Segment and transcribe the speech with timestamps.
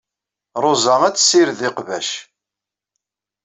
[0.63, 2.09] Ṛuza ad tessired iqbac.